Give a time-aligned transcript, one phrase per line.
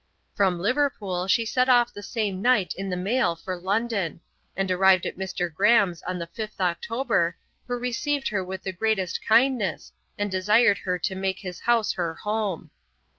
[0.33, 4.19] From Liverpool she set off the same night in the mail for London;
[4.57, 5.53] and arrived at Mr.
[5.53, 10.97] Graham's on the 5th October, who received her with the greatest kindness, and desired her
[10.97, 12.71] to make his house her home.